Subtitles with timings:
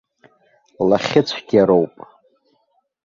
[0.89, 1.95] Лахьыцәгьароуп!